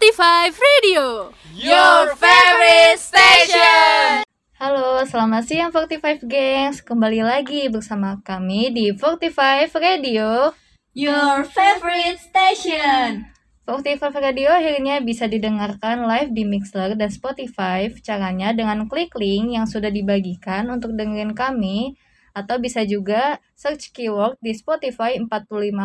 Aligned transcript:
Spotify 0.00 0.48
Radio 0.48 1.28
Your 1.52 2.16
favorite 2.16 2.96
station. 2.96 4.24
Halo, 4.56 5.04
selamat 5.04 5.44
siang 5.44 5.68
45 5.76 6.24
Gengs. 6.24 6.80
Kembali 6.80 7.20
lagi 7.20 7.68
bersama 7.68 8.16
kami 8.24 8.72
di 8.72 8.96
45 8.96 9.68
Radio 9.76 10.56
Your 10.96 11.44
favorite 11.44 12.16
station. 12.16 13.28
45 13.68 14.24
Radio 14.24 14.48
akhirnya 14.48 15.04
bisa 15.04 15.28
didengarkan 15.28 16.08
live 16.08 16.32
di 16.32 16.48
Mixler 16.48 16.96
dan 16.96 17.12
Spotify. 17.12 17.92
Caranya 18.00 18.56
dengan 18.56 18.88
klik 18.88 19.12
link 19.20 19.52
yang 19.52 19.68
sudah 19.68 19.92
dibagikan 19.92 20.72
untuk 20.72 20.96
dengerin 20.96 21.36
kami 21.36 22.00
Atau 22.32 22.56
bisa 22.56 22.88
juga 22.88 23.36
search 23.52 23.92
keyword 23.92 24.40
di 24.40 24.56
Spotify 24.56 25.20
45 25.20 25.28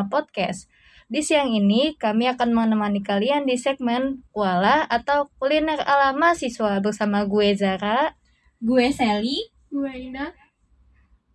Podcast. 0.07 0.71
Di 1.05 1.21
siang 1.21 1.53
ini, 1.53 1.93
kami 1.93 2.25
akan 2.33 2.49
menemani 2.49 3.05
kalian 3.05 3.45
di 3.45 3.61
segmen 3.61 4.25
Kuala 4.33 4.89
atau 4.89 5.29
Kuliner 5.37 5.77
Ala 5.85 6.17
Mahasiswa 6.17 6.81
bersama 6.81 7.29
gue 7.29 7.53
Zara, 7.53 8.17
gue 8.57 8.89
Sally, 8.89 9.53
gue 9.69 9.91
Ina. 9.93 10.33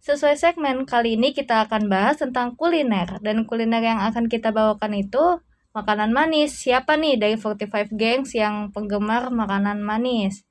Sesuai 0.00 0.34
segmen, 0.34 0.88
kali 0.88 1.14
ini 1.14 1.30
kita 1.30 1.68
akan 1.68 1.86
bahas 1.86 2.18
tentang 2.18 2.56
kuliner. 2.56 3.20
Dan 3.20 3.44
kuliner 3.44 3.84
yang 3.84 4.00
akan 4.00 4.32
kita 4.32 4.48
bawakan 4.48 4.96
itu 4.96 5.44
makanan 5.76 6.10
manis. 6.10 6.56
Siapa 6.56 6.96
nih 6.96 7.20
dari 7.20 7.36
45 7.36 7.92
Gangs 7.94 8.32
yang 8.32 8.72
penggemar 8.72 9.28
makanan 9.28 9.84
manis? 9.84 10.42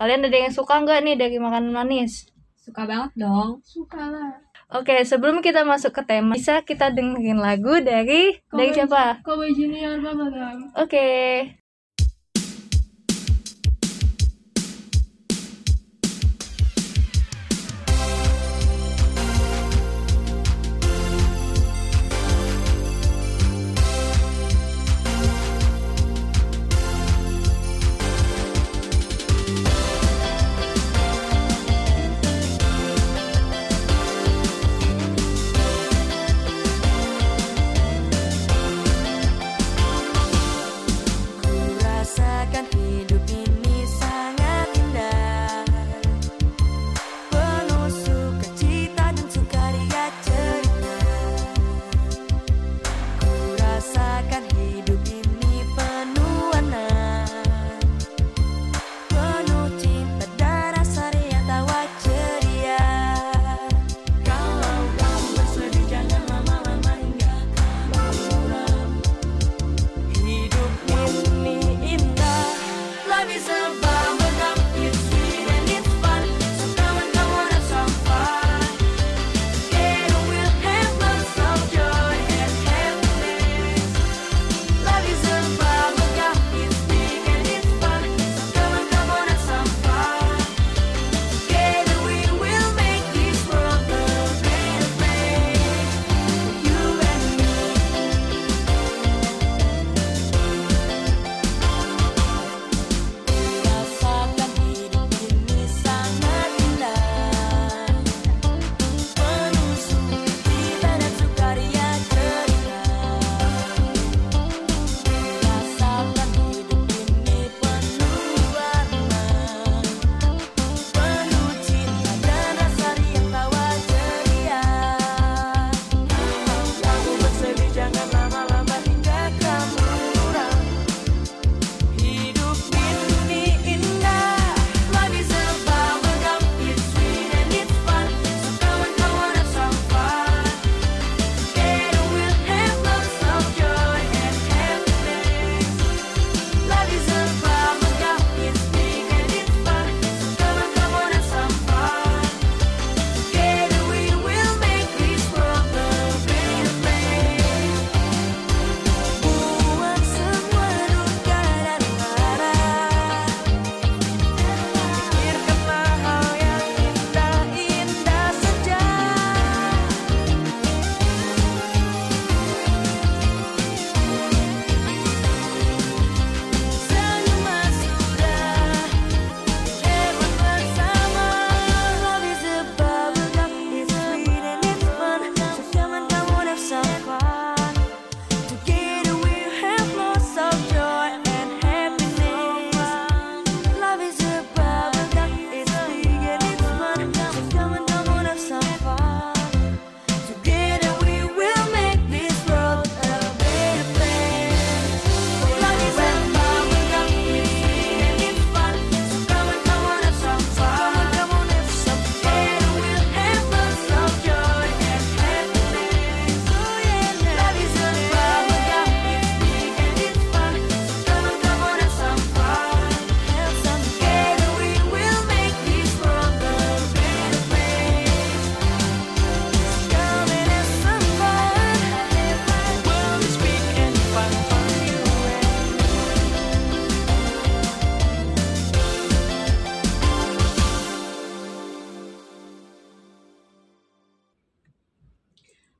Kalian 0.00 0.24
ada 0.24 0.34
yang 0.40 0.50
suka 0.56 0.80
nggak 0.80 1.04
nih 1.04 1.16
dari 1.20 1.36
makanan 1.36 1.68
manis? 1.68 2.32
Suka 2.56 2.88
banget 2.88 3.12
dong. 3.20 3.60
Suka 3.60 4.08
lah. 4.08 4.47
Oke, 4.68 5.00
sebelum 5.08 5.40
kita 5.40 5.64
masuk 5.64 5.96
ke 5.96 6.02
tema, 6.04 6.36
bisa 6.36 6.60
kita 6.60 6.92
dengerin 6.92 7.40
lagu 7.40 7.80
dari 7.80 8.36
Kobe, 8.52 8.56
dari 8.60 8.70
siapa? 8.76 9.24
Kobe 9.24 9.48
Junior 9.56 9.96
Bambang. 10.04 10.76
Oke. 10.76 11.08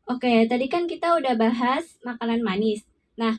Oke, 0.09 0.49
tadi 0.49 0.73
kan 0.73 0.89
kita 0.89 1.21
udah 1.21 1.37
bahas 1.37 1.85
makanan 2.01 2.41
manis. 2.41 2.81
Nah, 3.21 3.37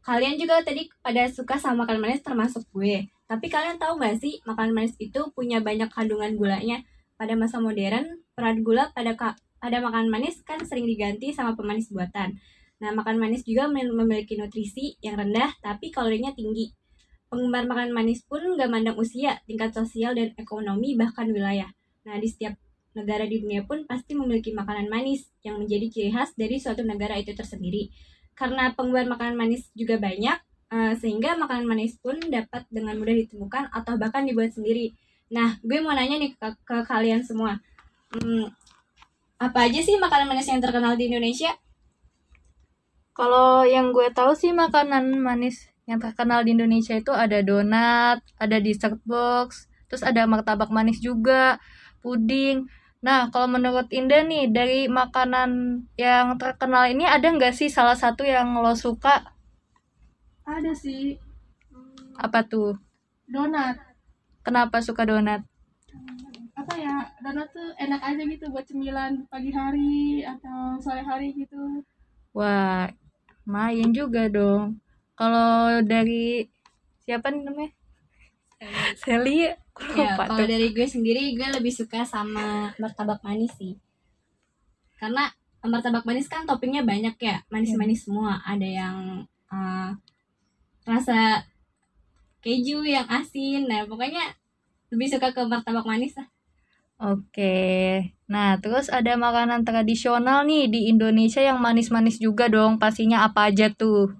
kalian 0.00 0.40
juga 0.40 0.64
tadi 0.64 0.88
pada 1.04 1.28
suka 1.28 1.60
sama 1.60 1.84
makanan 1.84 2.00
manis 2.00 2.24
termasuk 2.24 2.64
gue. 2.72 3.12
Tapi 3.28 3.46
kalian 3.52 3.76
tahu 3.76 4.00
gak 4.00 4.16
sih 4.16 4.40
makanan 4.48 4.72
manis 4.72 4.96
itu 4.96 5.28
punya 5.36 5.60
banyak 5.60 5.92
kandungan 5.92 6.40
gulanya? 6.40 6.80
Pada 7.20 7.36
masa 7.36 7.60
modern, 7.60 8.24
peran 8.32 8.64
gula 8.64 8.88
pada 8.96 9.12
pada 9.60 9.76
makanan 9.84 10.08
manis 10.08 10.40
kan 10.40 10.64
sering 10.64 10.88
diganti 10.88 11.36
sama 11.36 11.52
pemanis 11.52 11.92
buatan. 11.92 12.32
Nah, 12.80 12.96
makanan 12.96 13.20
manis 13.20 13.44
juga 13.44 13.68
memiliki 13.68 14.40
nutrisi 14.40 14.96
yang 15.04 15.20
rendah 15.20 15.52
tapi 15.60 15.92
kalorinya 15.92 16.32
tinggi. 16.32 16.72
Penggemar 17.28 17.68
makanan 17.68 17.92
manis 17.92 18.24
pun 18.24 18.40
gak 18.56 18.72
mandang 18.72 18.96
usia, 18.96 19.36
tingkat 19.44 19.76
sosial 19.76 20.16
dan 20.16 20.32
ekonomi 20.40 20.96
bahkan 20.96 21.28
wilayah. 21.28 21.68
Nah, 22.08 22.16
di 22.16 22.24
setiap 22.24 22.56
negara 22.96 23.24
di 23.26 23.42
dunia 23.42 23.62
pun 23.62 23.86
pasti 23.86 24.18
memiliki 24.18 24.50
makanan 24.50 24.90
manis 24.90 25.30
yang 25.46 25.62
menjadi 25.62 25.86
ciri 25.90 26.10
khas 26.10 26.34
dari 26.34 26.58
suatu 26.58 26.82
negara 26.82 27.14
itu 27.16 27.30
tersendiri. 27.34 27.90
Karena 28.34 28.72
penggemar 28.74 29.06
makanan 29.06 29.36
manis 29.36 29.68
juga 29.76 30.00
banyak, 30.00 30.38
eh, 30.72 30.94
sehingga 30.98 31.38
makanan 31.38 31.66
manis 31.66 31.98
pun 32.00 32.18
dapat 32.18 32.66
dengan 32.72 32.98
mudah 32.98 33.14
ditemukan 33.14 33.70
atau 33.70 33.94
bahkan 34.00 34.26
dibuat 34.26 34.54
sendiri. 34.54 34.96
Nah, 35.30 35.62
gue 35.62 35.78
mau 35.78 35.94
nanya 35.94 36.18
nih 36.18 36.34
ke, 36.34 36.48
ke 36.66 36.76
kalian 36.88 37.22
semua. 37.22 37.62
Hmm, 38.10 38.50
apa 39.38 39.70
aja 39.70 39.78
sih 39.78 39.94
makanan 39.96 40.26
manis 40.26 40.50
yang 40.50 40.58
terkenal 40.58 40.98
di 40.98 41.06
Indonesia? 41.06 41.54
Kalau 43.14 43.62
yang 43.62 43.94
gue 43.94 44.10
tahu 44.10 44.34
sih 44.34 44.50
makanan 44.50 45.14
manis 45.20 45.70
yang 45.86 46.02
terkenal 46.02 46.42
di 46.42 46.54
Indonesia 46.54 46.94
itu 46.94 47.10
ada 47.10 47.42
donat, 47.42 48.22
ada 48.38 48.56
dessert 48.62 48.98
box, 49.02 49.70
terus 49.90 50.06
ada 50.06 50.22
martabak 50.26 50.70
manis 50.70 51.02
juga, 51.02 51.58
puding. 51.98 52.66
Nah, 53.00 53.32
kalau 53.32 53.48
menurut 53.48 53.88
Indah 53.88 54.20
nih, 54.28 54.52
dari 54.52 54.84
makanan 54.84 55.82
yang 55.96 56.36
terkenal 56.36 56.84
ini 56.84 57.08
ada 57.08 57.32
nggak 57.32 57.56
sih 57.56 57.72
salah 57.72 57.96
satu 57.96 58.28
yang 58.28 58.52
lo 58.60 58.76
suka? 58.76 59.32
Ada 60.44 60.76
sih 60.76 61.16
hmm, 61.72 62.20
Apa 62.20 62.44
tuh? 62.44 62.76
donat. 63.30 63.78
Kenapa 64.44 64.84
suka 64.84 65.08
donat? 65.08 65.40
Apa 66.52 66.74
ya? 66.76 67.08
Donat 67.24 67.48
tuh 67.56 67.72
enak 67.80 68.02
aja 68.04 68.22
gitu 68.26 68.44
buat 68.52 68.68
cemilan 68.68 69.24
pagi 69.32 69.48
hari 69.54 70.20
atau 70.26 70.76
sore 70.82 71.00
hari 71.00 71.32
gitu. 71.38 71.80
Wah, 72.36 72.90
lumayan 73.48 73.96
juga 73.96 74.28
dong. 74.28 74.76
Kalau 75.16 75.80
dari 75.86 76.44
siapa 77.06 77.32
nih 77.32 77.48
namanya? 77.48 77.72
Sally, 79.00 79.48
Ya, 79.80 80.14
kalau 80.16 80.44
dari 80.44 80.70
gue 80.76 80.86
sendiri 80.86 81.34
gue 81.34 81.48
lebih 81.56 81.72
suka 81.72 82.04
sama 82.04 82.72
martabak 82.76 83.20
manis 83.26 83.52
sih. 83.56 83.74
Karena 85.00 85.24
martabak 85.64 86.04
manis 86.04 86.28
kan 86.28 86.44
toppingnya 86.48 86.82
banyak 86.84 87.16
ya, 87.20 87.36
manis-manis 87.52 88.04
semua. 88.04 88.40
Ada 88.44 88.68
yang 88.80 88.96
eh, 89.52 89.90
rasa 90.84 91.44
keju, 92.44 92.84
yang 92.84 93.08
asin. 93.08 93.68
Nah, 93.68 93.84
pokoknya 93.88 94.24
lebih 94.92 95.08
suka 95.12 95.32
ke 95.32 95.40
martabak 95.48 95.86
manis 95.88 96.14
lah. 96.18 96.28
Oke, 97.00 98.12
nah 98.28 98.60
terus 98.60 98.92
ada 98.92 99.16
makanan 99.16 99.64
tradisional 99.64 100.44
nih 100.44 100.68
di 100.68 100.80
Indonesia 100.92 101.40
yang 101.40 101.56
manis-manis 101.56 102.20
juga 102.20 102.44
dong. 102.52 102.76
Pastinya 102.76 103.24
apa 103.24 103.48
aja 103.48 103.72
tuh? 103.72 104.12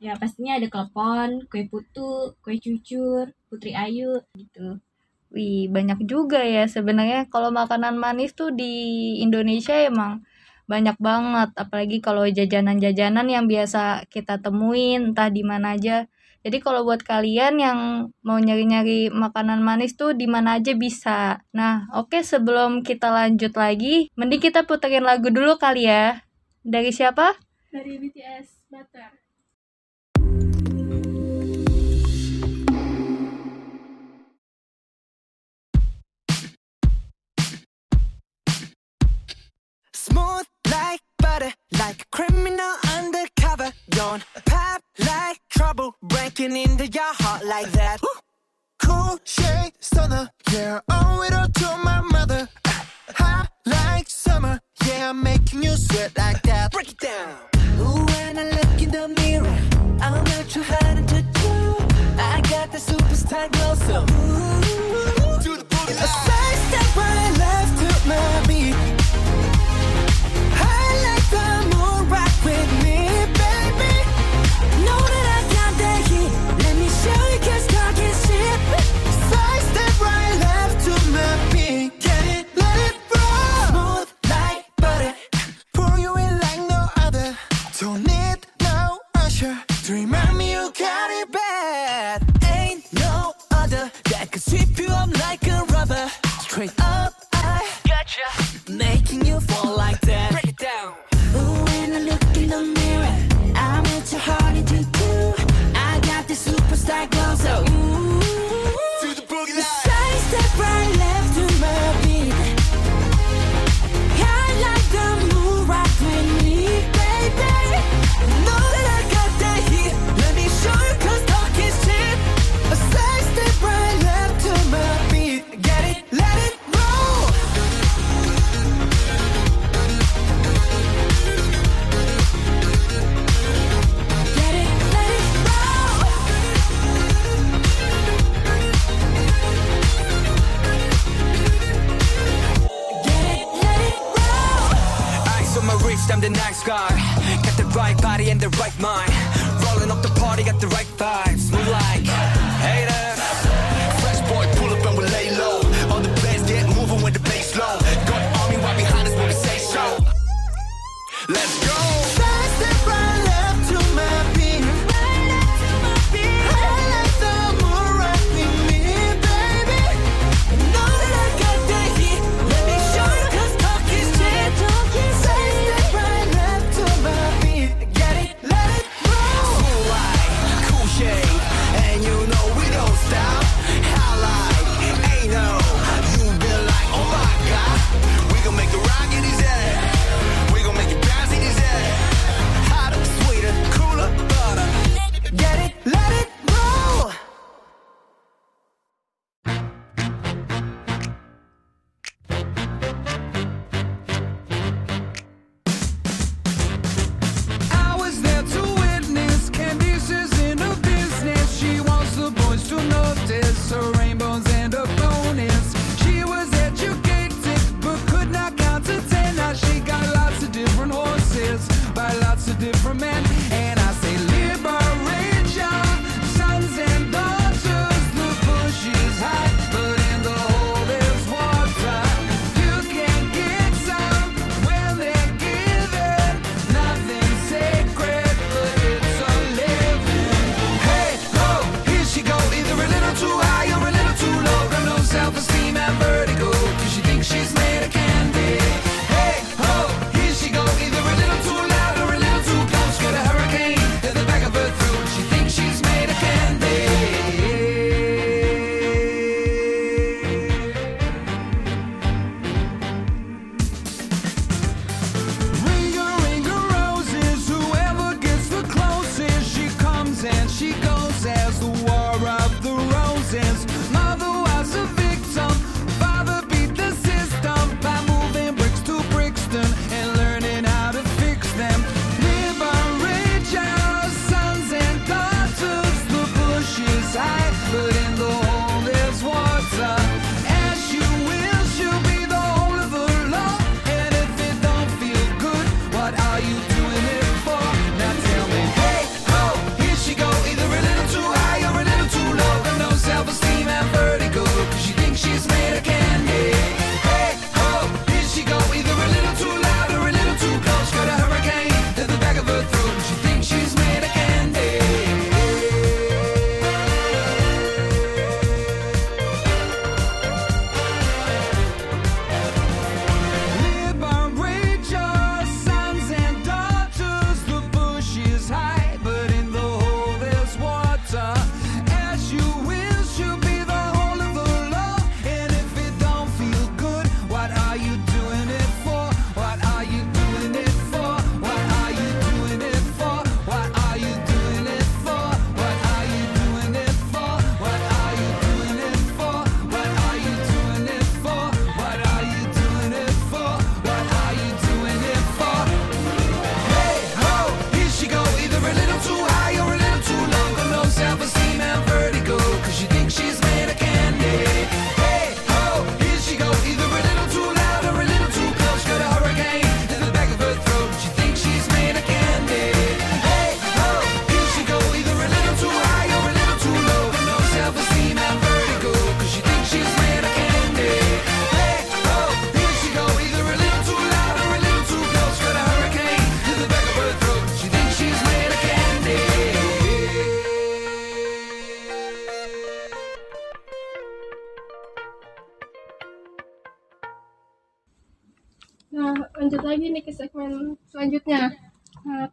Ya, 0.00 0.12
pastinya 0.20 0.56
ada 0.56 0.68
klepon, 0.72 1.44
kue 1.50 1.62
putu, 1.68 2.32
kue 2.40 2.56
cucur, 2.64 3.24
putri 3.48 3.76
ayu 3.84 4.16
gitu. 4.40 4.80
Wih, 5.36 5.68
banyak 5.68 6.08
juga 6.08 6.40
ya 6.40 6.64
sebenarnya 6.64 7.28
kalau 7.28 7.52
makanan 7.52 8.00
manis 8.00 8.32
tuh 8.32 8.56
di 8.56 8.72
Indonesia 9.20 9.76
emang 9.76 10.24
banyak 10.64 10.96
banget. 10.96 11.52
Apalagi 11.60 12.00
kalau 12.00 12.24
jajanan-jajanan 12.24 13.28
yang 13.28 13.44
biasa 13.44 14.08
kita 14.08 14.40
temuin 14.40 15.12
entah 15.12 15.28
di 15.28 15.44
mana 15.44 15.76
aja. 15.76 16.08
Jadi 16.40 16.56
kalau 16.64 16.88
buat 16.88 17.04
kalian 17.04 17.60
yang 17.60 17.78
mau 18.24 18.38
nyari-nyari 18.40 19.12
makanan 19.12 19.60
manis 19.60 19.98
tuh 20.00 20.16
di 20.16 20.24
mana 20.24 20.56
aja 20.56 20.72
bisa. 20.72 21.44
Nah, 21.52 21.90
oke 21.92 22.22
sebelum 22.24 22.80
kita 22.80 23.12
lanjut 23.12 23.52
lagi, 23.58 24.08
mending 24.16 24.40
kita 24.40 24.64
puterin 24.64 25.04
lagu 25.04 25.28
dulu 25.28 25.60
kali 25.60 25.84
ya. 25.84 26.24
Dari 26.64 26.96
siapa? 26.96 27.36
Dari 27.68 27.98
BTS 28.00 28.72
Butter. 28.72 29.25
Smooth 40.08 40.46
like 40.70 41.00
butter, 41.18 41.52
like 41.80 42.02
a 42.02 42.04
criminal 42.16 42.74
undercover. 42.96 43.72
Don't 43.90 44.22
pop 44.44 44.80
like 45.00 45.40
trouble, 45.48 45.96
breaking 46.00 46.54
into 46.56 46.86
your 46.86 47.12
heart 47.22 47.44
like 47.44 47.72
that. 47.72 47.98
Cool 48.80 49.18
shade 49.24 49.72
stunner, 49.80 50.30
yeah, 50.52 50.78
owe 50.88 51.22
it 51.22 51.32
all 51.32 51.48
to 51.48 51.76
my 51.82 52.00
mother. 52.02 52.48
Hot 53.16 53.48
like 53.66 54.08
summer, 54.08 54.60
yeah, 54.86 55.10
I'm 55.10 55.24
making 55.24 55.64
you 55.64 55.72
sweat 55.72 56.16
like 56.16 56.40
that. 56.42 56.70
Break 56.70 56.90
it 56.90 56.98
down. 57.00 57.34
Ooh, 57.80 58.04
when 58.12 58.38
I 58.38 58.44
look 58.50 58.80
in 58.80 58.90
the 58.92 59.08
mirror, 59.08 59.58
I'm 60.00 60.22
not 60.22 60.48
too 60.48 60.62
hard 60.62 61.08
to 61.08 61.22
do. 61.22 61.52
I 62.16 62.40
got 62.48 62.70
the 62.70 62.78
superstar 62.78 63.50
glow, 63.50 63.74
so 63.74 64.02
ooh, 64.02 65.42
do 65.42 65.56
the 65.56 65.64
boogie. 65.64 65.98
A 65.98 66.06
side 66.06 66.58
step 66.68 66.96
right 66.96 67.32
left 67.38 67.74
to 67.80 68.08
my 68.08 68.46
beat. 68.46 69.05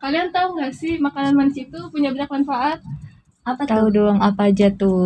Kalian 0.02 0.30
tahu 0.36 0.48
nggak 0.58 0.74
sih 0.80 0.94
makanan 1.06 1.34
manis 1.38 1.58
itu 1.66 1.80
punya 1.94 2.10
banyak 2.14 2.32
manfaat? 2.36 2.80
Apa 3.52 3.64
Tahu 3.70 3.86
tuh? 3.86 3.94
dong 3.96 4.18
apa 4.28 4.42
aja 4.52 4.68
tuh? 4.82 5.04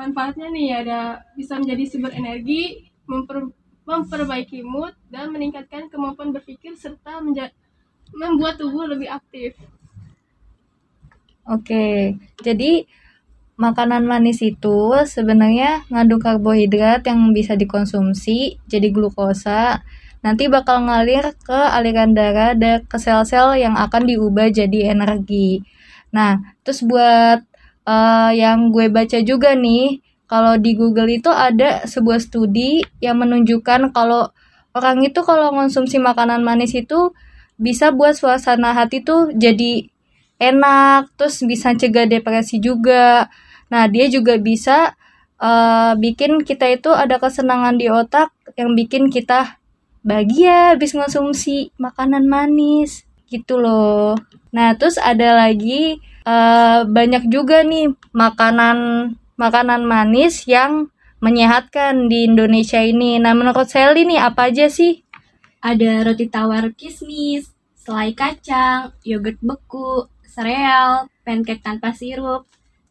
Manfaatnya 0.00 0.46
nih 0.56 0.68
ada 0.80 1.00
bisa 1.38 1.54
menjadi 1.60 1.84
sumber 1.90 2.12
energi, 2.20 2.62
memper- 3.10 3.54
memperbaiki 3.90 4.60
mood, 4.72 4.94
dan 5.14 5.26
meningkatkan 5.34 5.82
kemampuan 5.92 6.30
berpikir 6.36 6.72
serta 6.82 7.12
membuat 8.20 8.54
tubuh 8.60 8.84
lebih 8.92 9.08
aktif. 9.18 9.50
Oke, 11.44 12.16
jadi 12.40 12.88
makanan 13.60 14.04
manis 14.08 14.40
itu 14.40 14.78
sebenarnya 15.04 15.84
ngandung 15.92 16.20
karbohidrat 16.24 17.04
yang 17.04 17.20
bisa 17.36 17.54
dikonsumsi 17.54 18.58
jadi 18.72 18.88
glukosa. 18.94 19.84
Nanti 20.24 20.48
bakal 20.48 20.88
ngalir 20.88 21.36
ke 21.44 21.52
aliran 21.52 22.16
darah 22.16 22.56
dan 22.56 22.80
ke 22.88 22.96
sel-sel 22.96 23.60
yang 23.60 23.76
akan 23.76 24.08
diubah 24.08 24.48
jadi 24.48 24.96
energi. 24.96 25.60
Nah, 26.16 26.40
terus 26.64 26.80
buat 26.80 27.44
eh, 27.84 28.30
yang 28.32 28.72
gue 28.72 28.88
baca 28.88 29.20
juga 29.20 29.52
nih, 29.52 30.00
kalau 30.24 30.56
di 30.56 30.72
Google 30.80 31.20
itu 31.20 31.28
ada 31.28 31.84
sebuah 31.84 32.24
studi 32.24 32.80
yang 33.04 33.20
menunjukkan 33.20 33.92
kalau 33.92 34.32
orang 34.72 35.04
itu 35.04 35.20
kalau 35.20 35.52
konsumsi 35.52 36.00
makanan 36.00 36.40
manis 36.40 36.72
itu 36.72 37.12
bisa 37.60 37.92
buat 37.92 38.16
suasana 38.16 38.72
hati 38.72 39.04
tuh 39.04 39.28
jadi 39.36 39.92
enak, 40.40 41.12
terus 41.20 41.44
bisa 41.44 41.76
cegah 41.76 42.08
depresi 42.08 42.64
juga. 42.64 43.28
Nah, 43.68 43.84
dia 43.92 44.08
juga 44.08 44.40
bisa 44.40 44.96
eh, 45.36 45.92
bikin 46.00 46.48
kita 46.48 46.64
itu 46.72 46.88
ada 46.96 47.20
kesenangan 47.20 47.76
di 47.76 47.92
otak 47.92 48.32
yang 48.56 48.72
bikin 48.72 49.12
kita 49.12 49.60
bahagia 50.04 50.76
habis 50.76 50.92
konsumsi 50.92 51.72
makanan 51.80 52.28
manis 52.28 53.08
gitu 53.32 53.58
loh. 53.58 54.14
Nah, 54.52 54.76
terus 54.76 55.00
ada 55.00 55.34
lagi 55.34 55.98
eh, 56.22 56.80
banyak 56.84 57.26
juga 57.32 57.64
nih 57.64 57.90
makanan 58.12 58.78
makanan 59.34 59.82
manis 59.82 60.46
yang 60.46 60.92
menyehatkan 61.18 62.12
di 62.12 62.28
Indonesia 62.28 62.78
ini. 62.84 63.16
Nah, 63.16 63.32
menurut 63.32 63.66
Sally 63.66 64.04
nih 64.04 64.20
apa 64.20 64.52
aja 64.52 64.68
sih? 64.68 65.00
Ada 65.64 66.04
roti 66.04 66.28
tawar 66.28 66.68
kismis, 66.76 67.48
selai 67.80 68.12
kacang, 68.12 68.92
yogurt 69.00 69.40
beku, 69.40 70.04
sereal, 70.28 71.08
pancake 71.24 71.64
tanpa 71.64 71.96
sirup, 71.96 72.44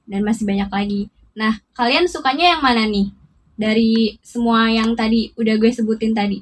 dan 0.09 0.25
masih 0.25 0.49
banyak 0.49 0.69
lagi. 0.73 1.01
Nah, 1.37 1.61
kalian 1.77 2.09
sukanya 2.09 2.57
yang 2.57 2.61
mana 2.65 2.89
nih? 2.89 3.13
Dari 3.53 4.17
semua 4.25 4.65
yang 4.73 4.97
tadi 4.97 5.29
udah 5.37 5.55
gue 5.61 5.69
sebutin 5.69 6.17
tadi. 6.17 6.41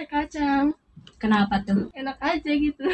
Selai 0.00 0.16
kacang, 0.16 0.72
Kenapa 1.20 1.60
tuh? 1.60 1.92
enak 1.92 2.16
aja 2.24 2.52
gitu. 2.56 2.88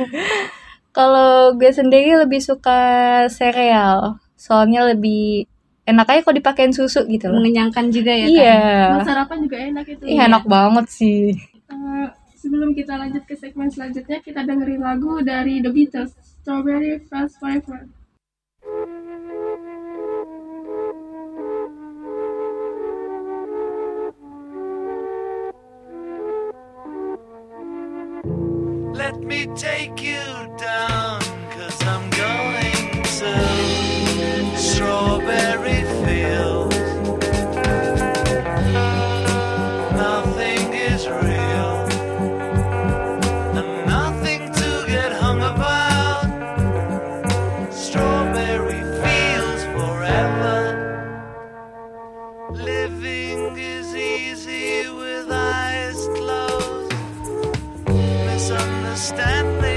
Kalau 1.00 1.56
gue 1.56 1.72
sendiri 1.72 2.12
lebih 2.12 2.44
suka 2.44 2.76
sereal, 3.32 4.20
soalnya 4.36 4.84
lebih 4.92 5.48
enak 5.88 6.04
aja 6.12 6.20
kalau 6.20 6.36
dipakein 6.36 6.76
susu 6.76 7.08
gitu 7.08 7.32
loh. 7.32 7.40
Mengenyangkan 7.40 7.88
juga 7.88 8.12
ya 8.12 8.26
Iya, 8.28 8.60
kan? 9.00 9.08
Sarapan 9.08 9.38
juga 9.48 9.56
enak 9.64 9.84
itu. 9.96 10.04
Ih, 10.04 10.20
enak 10.20 10.44
banget 10.44 10.86
sih. 10.92 11.40
Eh, 11.72 12.06
sebelum 12.36 12.76
kita 12.76 13.00
lanjut 13.00 13.24
ke 13.24 13.40
segmen 13.40 13.72
selanjutnya, 13.72 14.20
kita 14.20 14.44
dengerin 14.44 14.84
lagu 14.84 15.24
dari 15.24 15.64
The 15.64 15.72
Beatles, 15.72 16.12
Strawberry 16.20 17.00
Fast 17.08 17.40
Forever. 17.40 17.88
Let 29.10 29.22
me 29.22 29.46
take 29.56 30.00
you 30.04 30.22
down, 30.56 31.20
understand 59.00 59.69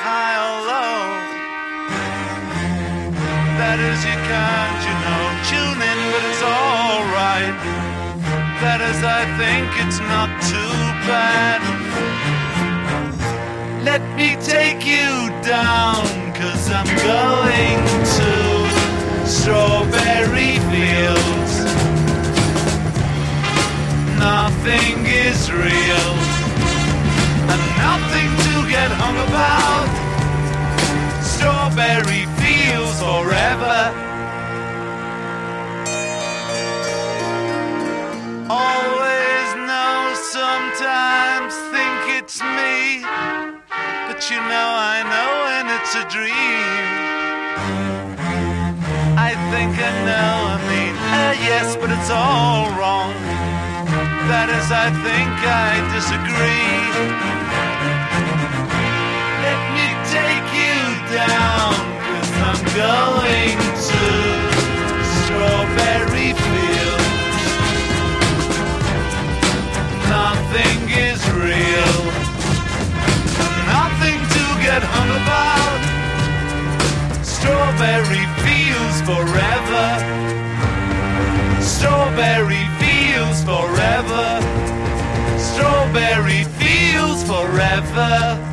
high 0.00 0.36
or 0.48 0.58
low. 0.72 1.00
That 3.60 3.78
is, 3.78 4.00
you 4.08 4.16
can't, 4.32 4.80
you 4.88 4.96
know, 5.04 5.22
tune 5.52 5.80
in, 5.90 5.98
but 6.12 6.22
it's 6.30 6.40
alright. 6.40 7.56
That 8.64 8.80
is, 8.80 8.98
I 9.04 9.28
think 9.36 9.68
it's 9.84 10.00
not 10.00 10.30
too 10.48 10.76
bad. 11.04 11.60
Let 13.84 14.00
me 14.16 14.36
take 14.40 14.84
you 14.88 15.28
down, 15.44 16.04
cause 16.32 16.64
I'm 16.72 16.88
going 17.04 17.80
to 18.16 18.32
strawberry 19.28 20.56
fields. 20.72 21.54
Nothing 24.16 25.04
is 25.04 25.52
real, 25.52 26.12
get 28.80 28.92
hung 29.04 29.18
about. 29.28 29.88
Strawberry 31.32 32.24
fields 32.40 32.98
forever. 33.04 33.78
Always 38.48 39.48
know, 39.68 39.96
sometimes 40.38 41.52
think 41.72 42.00
it's 42.18 42.38
me. 42.58 43.04
But 44.08 44.20
you 44.30 44.40
know 44.52 44.68
I 44.94 44.98
know 45.12 45.30
when 45.46 45.64
it's 45.76 45.92
a 46.02 46.04
dream. 46.14 46.84
I 49.28 49.30
think 49.50 49.72
I 49.88 49.92
know, 50.08 50.32
I 50.54 50.58
mean, 50.70 50.94
uh, 51.18 51.32
yes, 51.50 51.76
but 51.80 51.90
it's 51.96 52.10
all 52.22 52.64
wrong. 52.78 53.12
That 54.30 54.48
is, 54.58 54.68
I 54.86 54.88
think 55.04 55.32
I 55.44 55.70
disagree. 55.96 57.49
Going 62.80 63.58
to 63.88 64.02
strawberry 65.20 66.30
fields. 66.44 67.10
Nothing 70.08 70.80
is 71.08 71.20
real 71.44 72.00
nothing 73.76 74.20
to 74.36 74.44
get 74.66 74.82
hung 74.94 75.10
about. 75.20 75.80
Strawberry 77.24 78.24
fields 78.44 78.98
forever. 79.10 79.86
Strawberry 81.60 82.64
fields 82.80 83.40
forever. 83.50 84.26
Strawberry 85.38 86.44
fields 86.58 87.22
forever. 87.32 88.49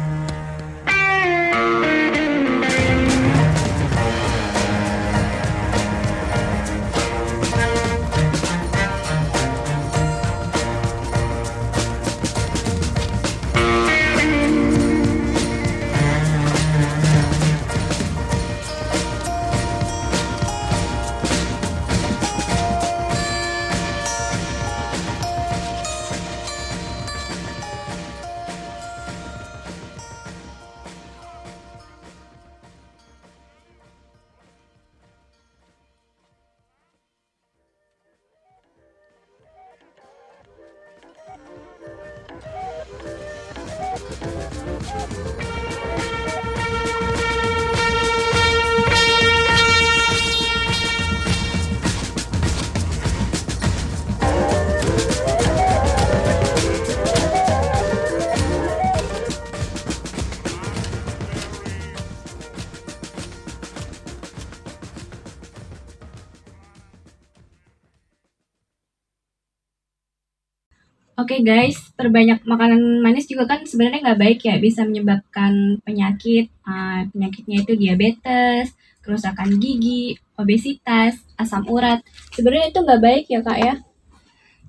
Oke 71.37 71.53
guys, 71.53 71.93
perbanyak 71.93 72.49
makanan 72.49 73.05
manis 73.05 73.29
juga 73.29 73.45
kan 73.45 73.61
sebenarnya 73.61 74.09
nggak 74.09 74.21
baik 74.25 74.39
ya, 74.41 74.57
bisa 74.57 74.81
menyebabkan 74.81 75.77
penyakit. 75.85 76.49
Ah, 76.65 77.05
penyakitnya 77.13 77.61
itu 77.61 77.77
diabetes, 77.77 78.73
kerusakan 79.05 79.61
gigi, 79.61 80.17
obesitas, 80.33 81.13
asam 81.37 81.61
urat. 81.69 82.01
Sebenarnya 82.33 82.73
itu 82.73 82.81
nggak 82.81 83.01
baik 83.05 83.25
ya 83.29 83.39
kak 83.45 83.59
ya. 83.61 83.75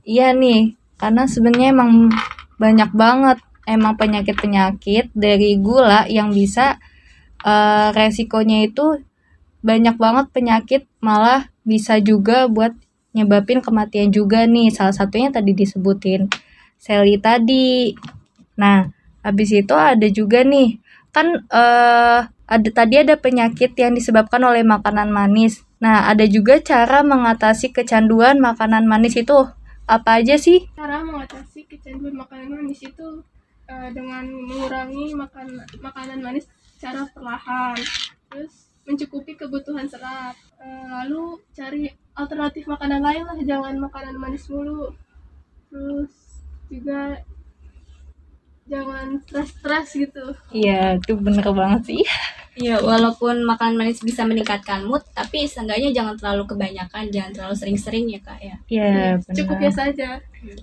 Iya 0.04 0.37
nih, 0.37 0.76
karena 1.00 1.24
sebenarnya 1.24 1.72
emang 1.72 2.12
banyak 2.61 2.92
banget 2.92 3.40
emang 3.64 3.96
penyakit-penyakit 3.96 5.09
dari 5.16 5.57
gula 5.57 6.04
yang 6.04 6.37
bisa 6.37 6.76
eh, 7.48 7.88
resikonya 7.96 8.68
itu 8.68 9.00
banyak 9.64 9.96
banget 9.96 10.26
penyakit 10.37 10.83
malah 11.00 11.48
bisa 11.64 11.96
juga 11.96 12.44
buat 12.44 12.76
nyebabin 13.16 13.64
kematian 13.64 14.12
juga 14.12 14.44
nih. 14.44 14.68
Salah 14.68 14.92
satunya 14.92 15.33
tadi 15.33 15.57
disebutin 15.57 16.28
Sally 16.79 17.19
tadi. 17.19 17.93
Nah, 18.57 18.88
habis 19.21 19.51
itu 19.53 19.75
ada 19.75 20.07
juga 20.09 20.47
nih 20.47 20.79
kan 21.12 21.27
eh 21.51 22.21
ada 22.49 22.69
tadi 22.73 22.97
ada 22.97 23.14
penyakit 23.21 23.77
yang 23.77 23.93
disebabkan 23.93 24.41
oleh 24.41 24.64
makanan 24.64 25.12
manis. 25.12 25.61
Nah, 25.85 26.09
ada 26.09 26.25
juga 26.25 26.57
cara 26.64 27.05
mengatasi 27.05 27.77
kecanduan 27.77 28.41
makanan 28.41 28.88
manis 28.88 29.14
itu 29.21 29.37
apa 29.85 30.21
aja 30.25 30.41
sih? 30.41 30.64
Cara 30.73 31.05
mengatasi 31.05 31.69
kecanduan 31.69 32.17
makanan 32.17 32.49
manis 32.57 32.81
itu 32.81 33.21
eh, 33.69 33.88
dengan 33.93 34.25
mengurangi 34.33 35.12
makan 35.12 35.61
makanan 35.85 36.19
manis 36.25 36.49
secara 36.77 37.05
perlahan, 37.12 37.77
terus 38.33 38.73
mencukupi 38.88 39.37
kebutuhan 39.37 39.85
serat. 39.85 40.33
Eh, 40.57 40.87
lalu 40.88 41.37
cari 41.53 41.93
alternatif 42.17 42.64
makanan 42.64 43.05
lain 43.05 43.23
lah, 43.29 43.38
jangan 43.45 43.77
makanan 43.77 44.17
manis 44.17 44.49
mulu. 44.49 44.97
Terus 45.69 46.12
juga 46.70 47.20
jangan 48.68 49.07
stres-stres 49.24 49.88
gitu. 49.96 50.24
Iya, 50.52 51.00
itu 51.00 51.12
bener 51.16 51.44
banget 51.57 51.83
sih. 51.88 52.02
Iya, 52.59 52.83
walaupun 52.83 53.46
makanan 53.46 53.78
manis 53.78 54.02
bisa 54.02 54.26
meningkatkan 54.26 54.83
mood, 54.83 55.00
tapi 55.14 55.46
seenggaknya 55.46 55.94
jangan 55.94 56.18
terlalu 56.18 56.42
kebanyakan, 56.52 57.07
jangan 57.09 57.31
terlalu 57.33 57.54
sering-sering 57.54 58.04
ya 58.11 58.20
kak 58.20 58.38
ya. 58.42 58.57
Iya, 58.68 59.22
Cukupnya 59.31 59.70
benar. 59.72 59.78
saja. 59.78 60.09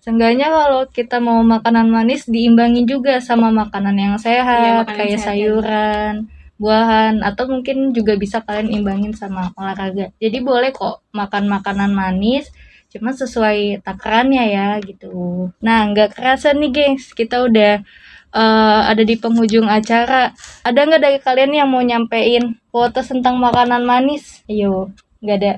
Seenggaknya 0.03 0.47
kalau 0.51 0.81
kita 0.91 1.17
mau 1.23 1.39
makanan 1.41 1.87
manis 1.87 2.27
diimbangi 2.27 2.83
juga 2.83 3.23
sama 3.23 3.47
makanan 3.49 3.95
yang 3.95 4.13
Iya, 4.19 4.21
sehat, 4.21 4.85
makanan 4.85 4.97
kayak 4.99 5.17
sehat. 5.17 5.25
sayuran, 5.25 6.13
buahan, 6.59 7.13
atau 7.23 7.43
mungkin 7.47 7.95
juga 7.95 8.19
bisa 8.19 8.43
kalian 8.43 8.75
imbangin 8.75 9.15
sama 9.15 9.55
olahraga. 9.55 10.11
Jadi 10.19 10.37
boleh 10.43 10.75
kok 10.75 10.99
makan 11.15 11.47
makanan 11.47 11.95
manis, 11.95 12.51
cuma 12.95 13.11
sesuai 13.11 13.83
takarannya 13.83 14.43
ya 14.55 14.67
gitu. 14.79 15.51
Nah, 15.59 15.91
nggak 15.91 16.15
kerasa 16.15 16.55
nih 16.55 16.71
gengs, 16.71 17.11
kita 17.11 17.43
udah 17.43 17.83
eh, 18.31 18.81
ada 18.87 19.03
di 19.03 19.19
penghujung 19.19 19.67
acara. 19.67 20.31
Ada 20.63 20.79
nggak 20.87 21.01
dari 21.03 21.19
kalian 21.19 21.51
yang 21.51 21.67
mau 21.67 21.83
nyampein 21.83 22.55
quotes 22.71 23.11
tentang 23.11 23.35
makanan 23.35 23.83
manis? 23.83 24.39
Ayo, 24.47 24.95
nggak 25.19 25.37
ada. 25.43 25.53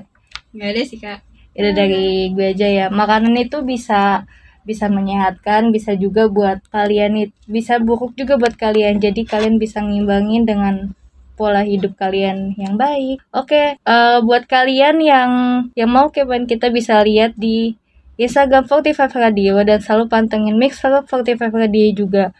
Nggak 0.50 0.68
ada 0.74 0.82
sih 0.82 0.98
kak. 0.98 1.20
Itu 1.54 1.70
dari 1.74 2.34
gue 2.34 2.46
aja 2.54 2.66
ya. 2.66 2.86
Makanan 2.90 3.34
itu 3.38 3.62
bisa 3.62 4.26
bisa 4.68 4.86
menyehatkan, 4.92 5.72
bisa 5.72 5.96
juga 5.96 6.28
buat 6.28 6.60
kalian 6.68 7.32
bisa 7.48 7.80
buruk 7.80 8.12
juga 8.18 8.36
buat 8.36 8.54
kalian. 8.58 9.00
Jadi 9.00 9.24
kalian 9.24 9.56
bisa 9.56 9.80
ngimbangin 9.80 10.44
dengan 10.44 10.92
pola 11.38 11.62
hidup 11.62 11.94
kalian 11.94 12.58
yang 12.58 12.74
baik. 12.74 13.22
Oke, 13.30 13.78
eh, 13.78 14.18
buat 14.26 14.50
kalian 14.50 14.98
yang 14.98 15.30
yang 15.78 15.90
mau 15.94 16.10
kepoin 16.10 16.50
kita 16.50 16.74
bisa 16.74 16.98
lihat 17.06 17.38
di 17.38 17.78
Instagram 18.18 18.66
45 18.66 19.14
Radio 19.14 19.62
dan 19.62 19.78
selalu 19.78 20.10
pantengin 20.10 20.58
Mix 20.58 20.82
45 20.82 21.54
Radio 21.54 21.86
juga. 21.94 22.34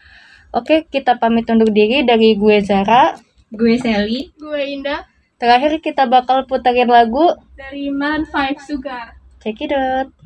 Oke, 0.51 0.83
kita 0.91 1.15
pamit 1.15 1.47
undur 1.47 1.71
diri 1.71 2.03
dari 2.03 2.35
gue 2.35 2.59
Zara. 2.59 3.15
Gue 3.47 3.79
Sally. 3.79 4.35
Gue 4.35 4.75
Indah. 4.75 5.07
Terakhir 5.39 5.79
kita 5.79 6.03
bakal 6.03 6.43
puterin 6.43 6.91
lagu 6.91 7.31
Dari 7.55 7.87
Man 7.87 8.27
5 8.27 8.59
Sugar. 8.67 9.15
Check 9.39 9.63
it 9.63 9.71
out. 9.71 10.18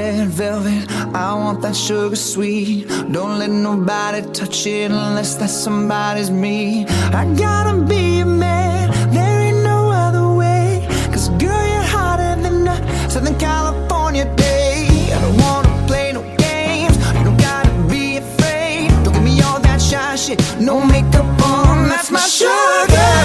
red 0.00 0.28
velvet. 0.28 0.82
I 1.14 1.34
want 1.42 1.60
that 1.62 1.76
sugar 1.76 2.16
sweet. 2.16 2.88
Don't 3.16 3.38
let 3.38 3.50
nobody 3.50 4.20
touch 4.38 4.66
it 4.66 4.90
unless 4.90 5.34
that 5.40 5.50
somebody's 5.50 6.30
me. 6.30 6.86
I 7.20 7.22
gotta 7.46 7.74
be 7.92 8.04
a 8.20 8.26
man, 8.26 8.84
there 9.14 9.38
ain't 9.46 9.62
no 9.72 9.80
other 10.04 10.26
way. 10.40 10.86
Cause 11.12 11.28
girl, 11.42 11.64
you're 11.72 11.88
hotter 11.96 12.32
than 12.44 12.68
a 12.74 12.76
Southern 13.12 13.38
California 13.38 14.26
day. 14.36 14.88
I 15.14 15.18
don't 15.24 15.38
wanna 15.44 15.72
play 15.90 16.06
no 16.18 16.22
games, 16.46 16.96
you 17.16 17.24
don't 17.26 17.40
gotta 17.50 17.72
be 17.94 18.04
afraid. 18.24 18.88
Don't 19.04 19.14
give 19.16 19.26
me 19.30 19.34
all 19.46 19.60
that 19.68 19.80
shy 19.88 20.16
shit, 20.24 20.38
no 20.68 20.74
makeup 20.94 21.30
on, 21.54 21.88
that's 21.92 22.10
my 22.10 22.26
sugar. 22.38 23.19